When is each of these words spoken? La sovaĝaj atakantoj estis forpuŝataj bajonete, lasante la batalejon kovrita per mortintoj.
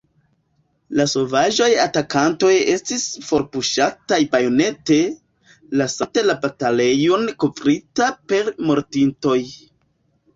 La 0.99 1.03
sovaĝaj 1.09 1.65
atakantoj 1.81 2.53
estis 2.75 3.03
forpuŝataj 3.27 4.19
bajonete, 4.35 4.97
lasante 5.81 6.23
la 6.31 6.37
batalejon 6.47 7.29
kovrita 7.45 8.09
per 8.33 8.51
mortintoj. 8.71 9.37